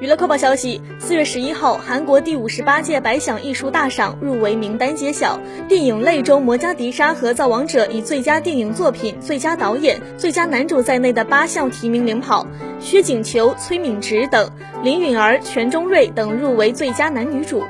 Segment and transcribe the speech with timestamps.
[0.00, 5.36] 娱乐快报消息：四月十一号，韩国第五十八届百想艺术大赏入围名单揭晓。
[5.68, 12.46] 电影类中，《魔加迪沙》和《造王者》以最佳电影作品、最佳导演、最佳男主在内的八项提名领跑。
[12.78, 14.48] 薛景求、崔敏植等，
[14.84, 17.64] 林允儿、全钟瑞等入围最佳男女主。